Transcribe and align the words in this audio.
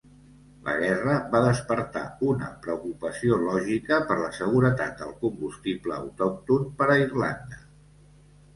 La 0.67 0.73
guerra 0.83 1.17
va 1.35 1.41
despertar 1.47 2.01
una 2.29 2.47
preocupació 2.63 3.37
lògica 3.43 4.01
per 4.09 4.17
la 4.23 4.31
seguretat 4.39 4.99
del 5.05 5.15
combustible 5.23 5.97
autòcton 6.01 6.69
per 6.81 6.91
a 6.97 7.01
Irlanda. 7.07 7.65